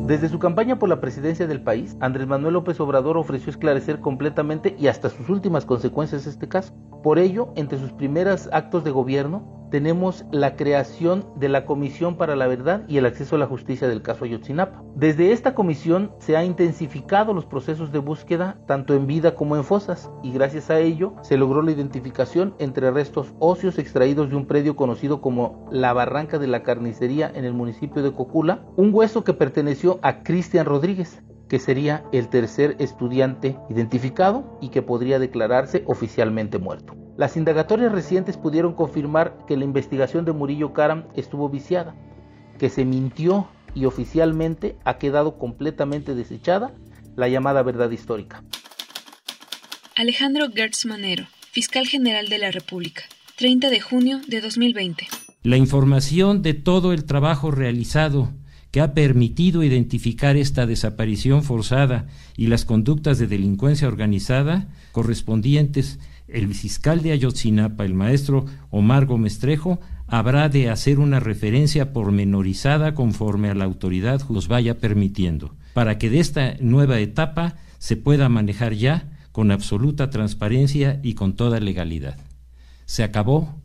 Desde 0.08 0.30
su 0.30 0.40
campaña 0.40 0.80
por 0.80 0.88
la 0.88 1.02
presidencia 1.02 1.48
del 1.48 1.62
país, 1.62 1.98
Andrés 2.00 2.28
Manuel 2.28 2.54
López 2.54 2.80
Obrador 2.80 3.18
ofreció 3.18 3.50
esclarecer 3.50 4.00
completamente 4.00 4.74
y 4.80 4.88
hasta 4.88 5.10
sus 5.10 5.28
últimas 5.28 5.66
consecuencias 5.66 6.26
este 6.26 6.48
caso. 6.48 6.74
Por 7.04 7.20
ello, 7.20 7.50
entre 7.58 7.78
sus 7.78 7.92
primeros 7.92 8.48
actos 8.54 8.86
de 8.86 8.92
gobierno, 8.92 9.57
tenemos 9.70 10.26
la 10.32 10.56
creación 10.56 11.26
de 11.36 11.50
la 11.50 11.66
Comisión 11.66 12.16
para 12.16 12.36
la 12.36 12.48
Verdad 12.48 12.84
y 12.88 12.98
el 12.98 13.06
Acceso 13.06 13.36
a 13.36 13.40
la 13.40 13.48
Justicia 13.48 13.88
del 13.88 14.02
caso 14.02 14.26
Ayotzinapa. 14.26 14.84
Desde 14.96 15.32
esta 15.32 15.54
comisión 15.54 16.12
se 16.20 16.38
ha 16.38 16.44
intensificado 16.44 17.34
los 17.34 17.46
procesos 17.46 17.92
de 17.92 18.00
búsqueda 18.00 18.58
tanto 18.66 18.94
en 18.94 19.08
vida 19.08 19.36
como 19.36 19.56
en 19.56 19.64
fosas 19.64 20.10
y 20.24 20.32
gracias 20.32 20.70
a 20.70 20.80
ello 20.80 21.16
se 21.22 21.38
logró 21.38 21.62
la 21.62 21.72
identificación 21.72 22.56
entre 22.60 22.92
restos 22.92 23.34
óseos 23.40 23.78
extraídos 23.78 24.30
de 24.30 24.36
un 24.36 24.46
predio 24.46 24.76
conocido 24.76 25.22
como 25.22 25.68
la 25.72 25.94
Barranca 25.94 26.40
de 26.40 26.48
la 26.48 26.64
Carnicería 26.64 27.32
en 27.34 27.46
el 27.46 27.54
municipio 27.54 28.02
de 28.04 28.14
Cocula, 28.14 28.66
un 28.76 28.94
hueso 28.94 29.24
que 29.24 29.34
perteneció 29.34 30.00
a 30.02 30.24
Cristian 30.24 30.66
Rodríguez, 30.66 31.22
que 31.48 31.60
sería 31.60 32.04
el 32.12 32.30
tercer 32.30 32.76
estudiante 32.80 33.58
identificado 33.70 34.58
y 34.62 34.70
que 34.70 34.82
podría 34.82 35.20
declararse 35.20 35.84
oficialmente 35.88 36.58
muerto. 36.58 37.07
Las 37.18 37.36
indagatorias 37.36 37.92
recientes 37.92 38.38
pudieron 38.38 38.74
confirmar 38.74 39.40
que 39.48 39.58
la 39.58 39.64
investigación 39.64 40.24
de 40.24 40.34
Murillo 40.34 40.72
Karam 40.74 41.06
estuvo 41.16 41.50
viciada, 41.50 41.96
que 42.60 42.70
se 42.70 42.86
mintió 42.86 43.48
y 43.74 43.86
oficialmente 43.86 44.76
ha 44.86 45.00
quedado 45.00 45.40
completamente 45.40 46.14
desechada 46.14 46.76
la 47.16 47.28
llamada 47.28 47.64
verdad 47.64 47.90
histórica. 47.90 48.44
Alejandro 49.96 50.46
Gertz 50.54 50.86
Manero, 50.86 51.26
fiscal 51.52 51.88
general 51.88 52.30
de 52.30 52.38
la 52.38 52.52
República, 52.52 53.02
30 53.38 53.72
de 53.72 53.82
junio 53.82 54.22
de 54.28 54.40
2020. 54.40 55.08
La 55.42 55.58
información 55.58 56.44
de 56.44 56.54
todo 56.54 56.94
el 56.94 57.06
trabajo 57.06 57.50
realizado 57.50 58.30
que 58.70 58.80
ha 58.80 58.94
permitido 58.94 59.64
identificar 59.64 60.36
esta 60.36 60.68
desaparición 60.68 61.42
forzada 61.42 62.06
y 62.36 62.46
las 62.46 62.64
conductas 62.64 63.18
de 63.18 63.26
delincuencia 63.26 63.88
organizada 63.88 64.68
correspondientes 64.92 66.00
el 66.28 66.54
fiscal 66.54 67.02
de 67.02 67.12
Ayotzinapa, 67.12 67.86
el 67.86 67.94
maestro 67.94 68.46
Omar 68.70 69.06
Gómez 69.06 69.40
Trejo, 69.40 69.80
habrá 70.08 70.50
de 70.50 70.70
hacer 70.70 71.00
una 71.00 71.20
referencia 71.20 71.94
pormenorizada 71.94 72.96
conforme 72.96 73.50
a 73.50 73.56
la 73.56 73.66
autoridad 73.66 74.22
los 74.30 74.48
vaya 74.48 74.78
permitiendo, 74.78 75.56
para 75.74 75.98
que 75.98 76.10
de 76.10 76.20
esta 76.20 76.56
nueva 76.60 77.00
etapa 77.00 77.56
se 77.78 77.98
pueda 77.98 78.30
manejar 78.30 78.74
ya 78.74 79.12
con 79.32 79.52
absoluta 79.52 80.10
transparencia 80.10 81.00
y 81.04 81.14
con 81.14 81.36
toda 81.36 81.60
legalidad. 81.60 82.18
Se 82.86 83.04
acabó 83.04 83.62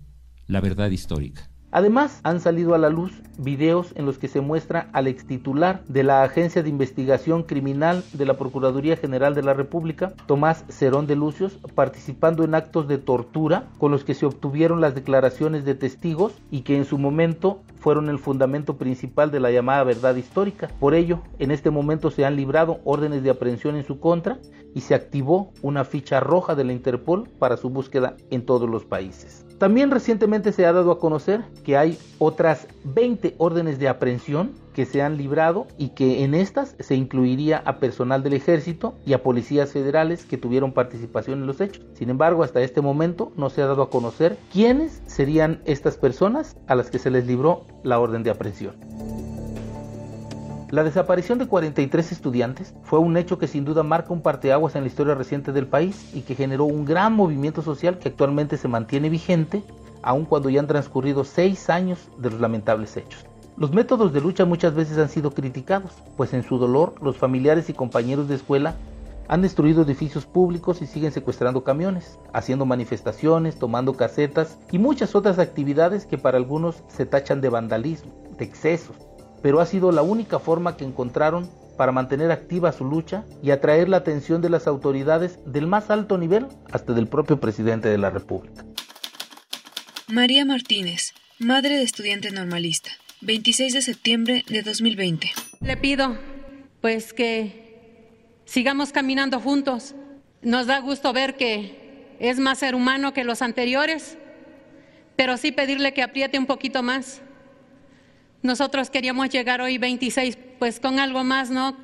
la 0.46 0.60
verdad 0.60 0.90
histórica. 0.90 1.51
Además, 1.72 2.20
han 2.22 2.38
salido 2.38 2.74
a 2.74 2.78
la 2.78 2.90
luz 2.90 3.22
videos 3.38 3.92
en 3.96 4.04
los 4.04 4.18
que 4.18 4.28
se 4.28 4.42
muestra 4.42 4.90
al 4.92 5.06
extitular 5.06 5.82
de 5.88 6.02
la 6.02 6.22
Agencia 6.22 6.62
de 6.62 6.68
Investigación 6.68 7.44
Criminal 7.44 8.04
de 8.12 8.26
la 8.26 8.36
Procuraduría 8.36 8.98
General 8.98 9.34
de 9.34 9.42
la 9.42 9.54
República, 9.54 10.12
Tomás 10.26 10.66
Cerón 10.68 11.06
de 11.06 11.16
Lucios, 11.16 11.58
participando 11.74 12.44
en 12.44 12.54
actos 12.54 12.88
de 12.88 12.98
tortura 12.98 13.70
con 13.78 13.90
los 13.90 14.04
que 14.04 14.12
se 14.12 14.26
obtuvieron 14.26 14.82
las 14.82 14.94
declaraciones 14.94 15.64
de 15.64 15.74
testigos 15.74 16.34
y 16.50 16.60
que 16.60 16.76
en 16.76 16.84
su 16.84 16.98
momento 16.98 17.62
fueron 17.80 18.10
el 18.10 18.18
fundamento 18.18 18.76
principal 18.76 19.30
de 19.30 19.40
la 19.40 19.50
llamada 19.50 19.82
verdad 19.82 20.14
histórica. 20.16 20.68
Por 20.78 20.92
ello, 20.94 21.22
en 21.38 21.50
este 21.50 21.70
momento 21.70 22.10
se 22.10 22.26
han 22.26 22.36
librado 22.36 22.80
órdenes 22.84 23.22
de 23.22 23.30
aprehensión 23.30 23.76
en 23.76 23.84
su 23.84 23.98
contra 23.98 24.38
y 24.74 24.82
se 24.82 24.94
activó 24.94 25.52
una 25.62 25.84
ficha 25.84 26.20
roja 26.20 26.54
de 26.54 26.64
la 26.64 26.74
Interpol 26.74 27.30
para 27.38 27.56
su 27.56 27.70
búsqueda 27.70 28.14
en 28.30 28.44
todos 28.44 28.68
los 28.68 28.84
países. 28.84 29.46
También 29.62 29.92
recientemente 29.92 30.50
se 30.50 30.66
ha 30.66 30.72
dado 30.72 30.90
a 30.90 30.98
conocer 30.98 31.44
que 31.62 31.76
hay 31.76 31.96
otras 32.18 32.66
20 32.82 33.36
órdenes 33.38 33.78
de 33.78 33.88
aprehensión 33.88 34.50
que 34.74 34.86
se 34.86 35.02
han 35.02 35.16
librado 35.16 35.68
y 35.78 35.90
que 35.90 36.24
en 36.24 36.34
estas 36.34 36.74
se 36.80 36.96
incluiría 36.96 37.58
a 37.58 37.78
personal 37.78 38.24
del 38.24 38.32
ejército 38.32 38.94
y 39.06 39.12
a 39.12 39.22
policías 39.22 39.70
federales 39.70 40.24
que 40.24 40.36
tuvieron 40.36 40.72
participación 40.72 41.42
en 41.42 41.46
los 41.46 41.60
hechos. 41.60 41.86
Sin 41.94 42.10
embargo, 42.10 42.42
hasta 42.42 42.60
este 42.60 42.80
momento 42.80 43.30
no 43.36 43.50
se 43.50 43.62
ha 43.62 43.66
dado 43.66 43.82
a 43.82 43.90
conocer 43.90 44.36
quiénes 44.52 45.00
serían 45.06 45.62
estas 45.64 45.96
personas 45.96 46.56
a 46.66 46.74
las 46.74 46.90
que 46.90 46.98
se 46.98 47.12
les 47.12 47.24
libró 47.24 47.64
la 47.84 48.00
orden 48.00 48.24
de 48.24 48.30
aprehensión. 48.30 48.74
La 50.72 50.84
desaparición 50.84 51.36
de 51.36 51.46
43 51.48 52.12
estudiantes 52.12 52.72
fue 52.82 52.98
un 52.98 53.18
hecho 53.18 53.36
que 53.36 53.46
sin 53.46 53.66
duda 53.66 53.82
marca 53.82 54.14
un 54.14 54.22
parteaguas 54.22 54.74
en 54.74 54.80
la 54.80 54.86
historia 54.86 55.14
reciente 55.14 55.52
del 55.52 55.66
país 55.66 56.14
y 56.14 56.22
que 56.22 56.34
generó 56.34 56.64
un 56.64 56.86
gran 56.86 57.12
movimiento 57.12 57.60
social 57.60 57.98
que 57.98 58.08
actualmente 58.08 58.56
se 58.56 58.68
mantiene 58.68 59.10
vigente, 59.10 59.62
aun 60.00 60.24
cuando 60.24 60.48
ya 60.48 60.60
han 60.60 60.66
transcurrido 60.66 61.24
seis 61.24 61.68
años 61.68 61.98
de 62.16 62.30
los 62.30 62.40
lamentables 62.40 62.96
hechos. 62.96 63.26
Los 63.58 63.70
métodos 63.70 64.14
de 64.14 64.22
lucha 64.22 64.46
muchas 64.46 64.74
veces 64.74 64.96
han 64.96 65.10
sido 65.10 65.32
criticados, 65.32 65.92
pues 66.16 66.32
en 66.32 66.42
su 66.42 66.56
dolor 66.56 66.94
los 67.02 67.18
familiares 67.18 67.68
y 67.68 67.74
compañeros 67.74 68.26
de 68.26 68.36
escuela 68.36 68.74
han 69.28 69.42
destruido 69.42 69.82
edificios 69.82 70.24
públicos 70.24 70.80
y 70.80 70.86
siguen 70.86 71.12
secuestrando 71.12 71.64
camiones, 71.64 72.18
haciendo 72.32 72.64
manifestaciones, 72.64 73.58
tomando 73.58 73.92
casetas 73.92 74.56
y 74.70 74.78
muchas 74.78 75.14
otras 75.14 75.38
actividades 75.38 76.06
que 76.06 76.16
para 76.16 76.38
algunos 76.38 76.82
se 76.88 77.04
tachan 77.04 77.42
de 77.42 77.50
vandalismo, 77.50 78.10
de 78.38 78.46
excesos, 78.46 78.96
pero 79.42 79.60
ha 79.60 79.66
sido 79.66 79.92
la 79.92 80.02
única 80.02 80.38
forma 80.38 80.76
que 80.76 80.84
encontraron 80.84 81.50
para 81.76 81.92
mantener 81.92 82.30
activa 82.30 82.72
su 82.72 82.84
lucha 82.84 83.24
y 83.42 83.50
atraer 83.50 83.88
la 83.88 83.98
atención 83.98 84.40
de 84.40 84.50
las 84.50 84.66
autoridades 84.66 85.38
del 85.46 85.66
más 85.66 85.90
alto 85.90 86.16
nivel 86.18 86.46
hasta 86.70 86.92
del 86.92 87.08
propio 87.08 87.40
presidente 87.40 87.88
de 87.88 87.98
la 87.98 88.10
República. 88.10 88.64
María 90.08 90.44
Martínez, 90.44 91.12
madre 91.38 91.76
de 91.76 91.82
estudiante 91.82 92.30
normalista, 92.30 92.90
26 93.22 93.72
de 93.72 93.82
septiembre 93.82 94.44
de 94.48 94.62
2020. 94.62 95.32
Le 95.60 95.76
pido 95.76 96.16
pues 96.80 97.12
que 97.12 98.36
sigamos 98.44 98.92
caminando 98.92 99.40
juntos. 99.40 99.94
Nos 100.42 100.66
da 100.66 100.80
gusto 100.80 101.12
ver 101.12 101.36
que 101.36 102.16
es 102.18 102.38
más 102.38 102.58
ser 102.58 102.74
humano 102.74 103.12
que 103.12 103.24
los 103.24 103.40
anteriores, 103.40 104.18
pero 105.16 105.36
sí 105.36 105.52
pedirle 105.52 105.94
que 105.94 106.02
apriete 106.02 106.38
un 106.38 106.46
poquito 106.46 106.82
más 106.82 107.22
nosotros 108.42 108.90
queríamos 108.90 109.30
llegar 109.30 109.60
hoy 109.60 109.78
26, 109.78 110.36
pues 110.58 110.80
con 110.80 110.98
algo 110.98 111.24
más, 111.24 111.50
¿no? 111.50 111.76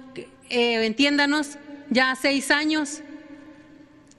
Eh, 0.51 0.85
entiéndanos, 0.87 1.59
ya 1.91 2.15
seis 2.21 2.51
años 2.51 3.03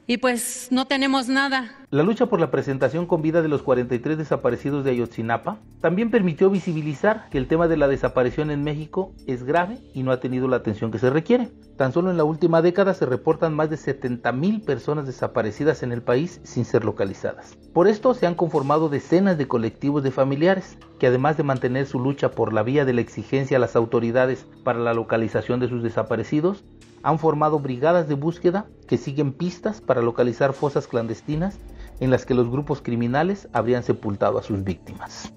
y 0.09 0.17
pues 0.17 0.69
no 0.71 0.87
tenemos 0.87 1.27
nada. 1.27 1.69
La 1.91 2.01
lucha 2.01 2.25
por 2.25 2.39
la 2.39 2.49
presentación 2.49 3.05
con 3.05 3.21
vida 3.21 3.43
de 3.43 3.47
los 3.47 3.61
43 3.61 4.17
desaparecidos 4.17 4.83
de 4.83 4.89
Ayotzinapa 4.89 5.59
también 5.81 6.09
permitió 6.09 6.49
visibilizar 6.49 7.29
que 7.29 7.37
el 7.37 7.47
tema 7.47 7.67
de 7.67 7.77
la 7.77 7.87
desaparición 7.87 8.49
en 8.49 8.63
México 8.63 9.13
es 9.27 9.43
grave 9.43 9.77
y 9.93 10.01
no 10.01 10.11
ha 10.11 10.19
tenido 10.19 10.47
la 10.47 10.55
atención 10.55 10.89
que 10.89 10.97
se 10.97 11.11
requiere. 11.11 11.51
Tan 11.77 11.93
solo 11.93 12.09
en 12.09 12.17
la 12.17 12.23
última 12.23 12.63
década 12.63 12.95
se 12.95 13.05
reportan 13.05 13.53
más 13.53 13.69
de 13.69 13.77
70 13.77 14.31
mil 14.31 14.61
personas 14.61 15.05
desaparecidas 15.05 15.83
en 15.83 15.91
el 15.91 16.01
país 16.01 16.41
sin 16.43 16.65
ser 16.65 16.85
localizadas. 16.85 17.55
Por 17.71 17.87
esto 17.87 18.15
se 18.15 18.25
han 18.25 18.33
conformado 18.33 18.89
decenas 18.89 19.37
de 19.37 19.47
colectivos 19.47 20.01
de 20.01 20.09
familiares 20.09 20.79
que 20.97 21.05
además 21.05 21.37
de 21.37 21.43
mantener 21.43 21.85
su 21.85 21.99
lucha 21.99 22.31
por 22.31 22.51
la 22.51 22.63
vía 22.63 22.83
de 22.83 22.93
la 22.93 23.01
exigencia 23.01 23.57
a 23.57 23.59
las 23.59 23.75
autoridades 23.75 24.47
para 24.63 24.79
la 24.79 24.95
localización 24.95 25.59
de 25.59 25.69
sus 25.69 25.83
desaparecidos, 25.83 26.63
han 27.03 27.19
formado 27.19 27.59
brigadas 27.59 28.07
de 28.07 28.15
búsqueda 28.15 28.67
que 28.87 28.97
siguen 28.97 29.33
pistas 29.33 29.81
para 29.81 30.01
localizar 30.01 30.53
fosas 30.53 30.87
clandestinas 30.87 31.57
en 31.99 32.11
las 32.11 32.25
que 32.25 32.33
los 32.33 32.49
grupos 32.49 32.81
criminales 32.81 33.47
habrían 33.53 33.83
sepultado 33.83 34.37
a 34.37 34.43
sus 34.43 34.63
víctimas. 34.63 35.33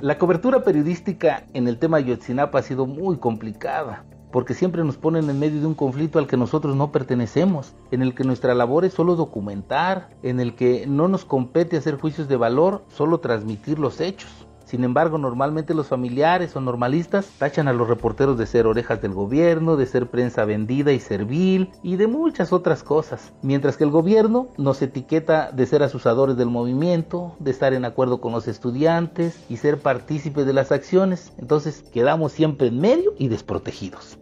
La 0.00 0.18
cobertura 0.18 0.62
periodística 0.62 1.46
en 1.54 1.68
el 1.68 1.78
tema 1.78 2.00
Yotzinapa 2.00 2.58
ha 2.58 2.62
sido 2.62 2.86
muy 2.86 3.16
complicada, 3.16 4.04
porque 4.30 4.52
siempre 4.52 4.84
nos 4.84 4.98
ponen 4.98 5.30
en 5.30 5.38
medio 5.38 5.60
de 5.60 5.66
un 5.66 5.74
conflicto 5.74 6.18
al 6.18 6.26
que 6.26 6.36
nosotros 6.36 6.76
no 6.76 6.92
pertenecemos, 6.92 7.74
en 7.90 8.02
el 8.02 8.14
que 8.14 8.24
nuestra 8.24 8.54
labor 8.54 8.84
es 8.84 8.92
solo 8.92 9.16
documentar, 9.16 10.10
en 10.22 10.40
el 10.40 10.54
que 10.54 10.86
no 10.86 11.08
nos 11.08 11.24
compete 11.24 11.78
hacer 11.78 11.98
juicios 11.98 12.28
de 12.28 12.36
valor, 12.36 12.84
solo 12.88 13.20
transmitir 13.20 13.78
los 13.78 14.00
hechos. 14.00 14.45
Sin 14.66 14.82
embargo, 14.82 15.16
normalmente 15.16 15.74
los 15.74 15.86
familiares 15.86 16.56
o 16.56 16.60
normalistas 16.60 17.26
tachan 17.38 17.68
a 17.68 17.72
los 17.72 17.88
reporteros 17.88 18.36
de 18.36 18.46
ser 18.46 18.66
orejas 18.66 19.00
del 19.00 19.14
gobierno, 19.14 19.76
de 19.76 19.86
ser 19.86 20.08
prensa 20.08 20.44
vendida 20.44 20.92
y 20.92 20.98
servil 20.98 21.70
y 21.84 21.94
de 21.94 22.08
muchas 22.08 22.52
otras 22.52 22.82
cosas. 22.82 23.32
Mientras 23.42 23.76
que 23.76 23.84
el 23.84 23.90
gobierno 23.90 24.48
nos 24.58 24.82
etiqueta 24.82 25.52
de 25.52 25.66
ser 25.66 25.84
asusadores 25.84 26.36
del 26.36 26.50
movimiento, 26.50 27.36
de 27.38 27.52
estar 27.52 27.74
en 27.74 27.84
acuerdo 27.84 28.20
con 28.20 28.32
los 28.32 28.48
estudiantes 28.48 29.38
y 29.48 29.58
ser 29.58 29.78
partícipes 29.78 30.44
de 30.44 30.52
las 30.52 30.72
acciones. 30.72 31.32
Entonces 31.38 31.84
quedamos 31.92 32.32
siempre 32.32 32.66
en 32.66 32.80
medio 32.80 33.14
y 33.18 33.28
desprotegidos. 33.28 34.18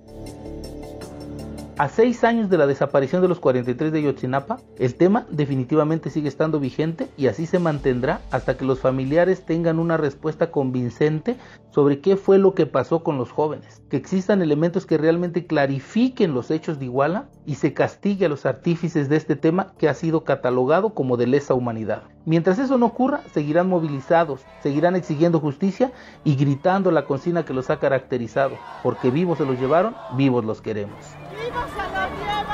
A 1.76 1.88
seis 1.88 2.22
años 2.22 2.50
de 2.50 2.56
la 2.56 2.68
desaparición 2.68 3.20
de 3.20 3.26
los 3.26 3.40
43 3.40 3.90
de 3.90 4.02
Yotzinapa, 4.02 4.60
el 4.78 4.94
tema 4.94 5.26
definitivamente 5.28 6.08
sigue 6.08 6.28
estando 6.28 6.60
vigente 6.60 7.08
y 7.16 7.26
así 7.26 7.46
se 7.46 7.58
mantendrá 7.58 8.20
hasta 8.30 8.56
que 8.56 8.64
los 8.64 8.78
familiares 8.78 9.44
tengan 9.44 9.80
una 9.80 9.96
respuesta 9.96 10.52
convincente 10.52 11.36
sobre 11.70 11.98
qué 11.98 12.16
fue 12.16 12.38
lo 12.38 12.54
que 12.54 12.66
pasó 12.66 13.02
con 13.02 13.18
los 13.18 13.32
jóvenes, 13.32 13.82
que 13.90 13.96
existan 13.96 14.40
elementos 14.40 14.86
que 14.86 14.98
realmente 14.98 15.46
clarifiquen 15.46 16.32
los 16.32 16.52
hechos 16.52 16.78
de 16.78 16.84
Iguala 16.84 17.28
y 17.44 17.56
se 17.56 17.74
castigue 17.74 18.26
a 18.26 18.28
los 18.28 18.46
artífices 18.46 19.08
de 19.08 19.16
este 19.16 19.34
tema 19.34 19.72
que 19.76 19.88
ha 19.88 19.94
sido 19.94 20.22
catalogado 20.22 20.94
como 20.94 21.16
de 21.16 21.26
lesa 21.26 21.54
humanidad. 21.54 22.04
Mientras 22.24 22.60
eso 22.60 22.78
no 22.78 22.86
ocurra, 22.86 23.22
seguirán 23.32 23.68
movilizados, 23.68 24.42
seguirán 24.62 24.94
exigiendo 24.94 25.40
justicia 25.40 25.90
y 26.22 26.36
gritando 26.36 26.92
la 26.92 27.04
consigna 27.04 27.44
que 27.44 27.52
los 27.52 27.68
ha 27.70 27.80
caracterizado, 27.80 28.52
porque 28.84 29.10
vivos 29.10 29.38
se 29.38 29.44
los 29.44 29.58
llevaron, 29.58 29.96
vivos 30.16 30.44
los 30.44 30.62
queremos. 30.62 30.96
¡Vivos 31.34 31.66
se 31.70 31.82
los 31.82 32.10
los 32.10 32.44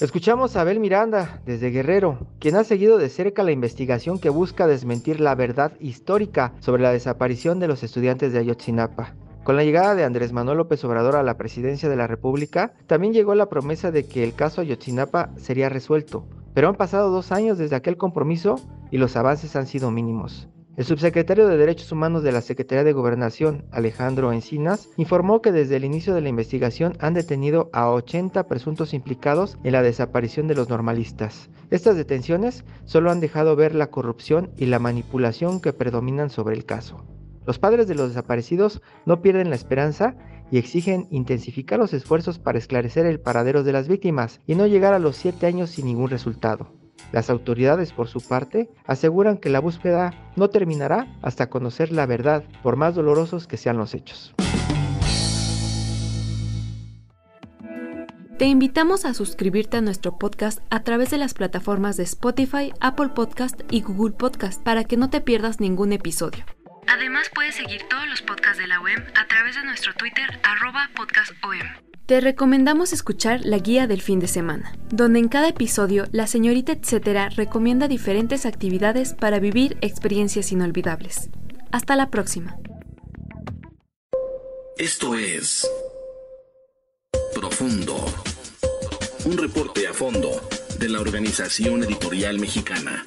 Escuchamos 0.00 0.56
a 0.56 0.62
Abel 0.62 0.80
Miranda, 0.80 1.40
desde 1.46 1.70
Guerrero, 1.70 2.26
quien 2.40 2.56
ha 2.56 2.64
seguido 2.64 2.98
de 2.98 3.08
cerca 3.08 3.44
la 3.44 3.52
investigación 3.52 4.18
que 4.18 4.30
busca 4.30 4.66
desmentir 4.66 5.20
la 5.20 5.36
verdad 5.36 5.72
histórica 5.78 6.54
sobre 6.58 6.82
la 6.82 6.90
desaparición 6.90 7.60
de 7.60 7.68
los 7.68 7.84
estudiantes 7.84 8.32
de 8.32 8.40
Ayotzinapa. 8.40 9.14
Con 9.44 9.56
la 9.56 9.64
llegada 9.64 9.96
de 9.96 10.04
Andrés 10.04 10.32
Manuel 10.32 10.58
López 10.58 10.84
Obrador 10.84 11.16
a 11.16 11.24
la 11.24 11.36
presidencia 11.36 11.88
de 11.88 11.96
la 11.96 12.06
República, 12.06 12.74
también 12.86 13.12
llegó 13.12 13.34
la 13.34 13.48
promesa 13.48 13.90
de 13.90 14.06
que 14.06 14.22
el 14.22 14.34
caso 14.34 14.60
Ayotzinapa 14.60 15.30
sería 15.36 15.68
resuelto, 15.68 16.28
pero 16.54 16.68
han 16.68 16.76
pasado 16.76 17.10
dos 17.10 17.32
años 17.32 17.58
desde 17.58 17.74
aquel 17.74 17.96
compromiso 17.96 18.60
y 18.92 18.98
los 18.98 19.16
avances 19.16 19.56
han 19.56 19.66
sido 19.66 19.90
mínimos. 19.90 20.48
El 20.76 20.84
subsecretario 20.84 21.48
de 21.48 21.56
Derechos 21.56 21.90
Humanos 21.90 22.22
de 22.22 22.30
la 22.30 22.40
Secretaría 22.40 22.84
de 22.84 22.92
Gobernación, 22.92 23.64
Alejandro 23.72 24.32
Encinas, 24.32 24.88
informó 24.96 25.42
que 25.42 25.50
desde 25.50 25.74
el 25.74 25.84
inicio 25.84 26.14
de 26.14 26.20
la 26.20 26.28
investigación 26.28 26.96
han 27.00 27.12
detenido 27.12 27.68
a 27.72 27.90
80 27.90 28.46
presuntos 28.46 28.94
implicados 28.94 29.58
en 29.64 29.72
la 29.72 29.82
desaparición 29.82 30.46
de 30.46 30.54
los 30.54 30.68
normalistas. 30.68 31.50
Estas 31.70 31.96
detenciones 31.96 32.64
solo 32.84 33.10
han 33.10 33.18
dejado 33.18 33.56
ver 33.56 33.74
la 33.74 33.88
corrupción 33.88 34.52
y 34.56 34.66
la 34.66 34.78
manipulación 34.78 35.60
que 35.60 35.72
predominan 35.72 36.30
sobre 36.30 36.54
el 36.54 36.64
caso. 36.64 37.04
Los 37.46 37.58
padres 37.58 37.88
de 37.88 37.94
los 37.94 38.08
desaparecidos 38.08 38.82
no 39.04 39.20
pierden 39.20 39.50
la 39.50 39.56
esperanza 39.56 40.14
y 40.50 40.58
exigen 40.58 41.08
intensificar 41.10 41.78
los 41.78 41.92
esfuerzos 41.92 42.38
para 42.38 42.58
esclarecer 42.58 43.06
el 43.06 43.20
paradero 43.20 43.64
de 43.64 43.72
las 43.72 43.88
víctimas 43.88 44.40
y 44.46 44.54
no 44.54 44.66
llegar 44.66 44.94
a 44.94 44.98
los 44.98 45.16
siete 45.16 45.46
años 45.46 45.70
sin 45.70 45.86
ningún 45.86 46.10
resultado. 46.10 46.72
Las 47.10 47.30
autoridades, 47.30 47.92
por 47.92 48.08
su 48.08 48.20
parte, 48.20 48.70
aseguran 48.86 49.38
que 49.38 49.50
la 49.50 49.60
búsqueda 49.60 50.32
no 50.36 50.50
terminará 50.50 51.18
hasta 51.22 51.50
conocer 51.50 51.90
la 51.90 52.06
verdad, 52.06 52.44
por 52.62 52.76
más 52.76 52.94
dolorosos 52.94 53.46
que 53.46 53.56
sean 53.56 53.76
los 53.76 53.94
hechos. 53.94 54.34
Te 58.38 58.46
invitamos 58.46 59.04
a 59.04 59.14
suscribirte 59.14 59.76
a 59.76 59.82
nuestro 59.82 60.18
podcast 60.18 60.60
a 60.70 60.82
través 60.82 61.10
de 61.10 61.18
las 61.18 61.32
plataformas 61.34 61.96
de 61.96 62.02
Spotify, 62.04 62.72
Apple 62.80 63.10
Podcast 63.10 63.60
y 63.70 63.82
Google 63.82 64.14
Podcast 64.14 64.62
para 64.62 64.84
que 64.84 64.96
no 64.96 65.10
te 65.10 65.20
pierdas 65.20 65.60
ningún 65.60 65.92
episodio. 65.92 66.44
Además 66.92 67.30
puedes 67.34 67.54
seguir 67.54 67.80
todos 67.88 68.06
los 68.06 68.20
podcasts 68.20 68.58
de 68.58 68.66
la 68.66 68.78
OEM 68.78 69.02
a 69.14 69.26
través 69.26 69.54
de 69.54 69.64
nuestro 69.64 69.94
Twitter 69.94 70.26
arroba 70.42 70.90
podcastom. 70.94 71.58
Te 72.04 72.20
recomendamos 72.20 72.92
escuchar 72.92 73.40
la 73.44 73.56
guía 73.56 73.86
del 73.86 74.02
fin 74.02 74.20
de 74.20 74.28
semana, 74.28 74.76
donde 74.90 75.18
en 75.18 75.28
cada 75.28 75.48
episodio 75.48 76.04
la 76.12 76.26
señorita 76.26 76.72
etcétera 76.72 77.30
recomienda 77.30 77.88
diferentes 77.88 78.44
actividades 78.44 79.14
para 79.14 79.38
vivir 79.38 79.78
experiencias 79.80 80.52
inolvidables. 80.52 81.30
Hasta 81.70 81.96
la 81.96 82.10
próxima. 82.10 82.58
Esto 84.76 85.14
es 85.14 85.66
Profundo, 87.34 88.04
un 89.24 89.38
reporte 89.38 89.86
a 89.86 89.94
fondo 89.94 90.46
de 90.78 90.90
la 90.90 91.00
Organización 91.00 91.84
Editorial 91.84 92.38
Mexicana. 92.38 93.06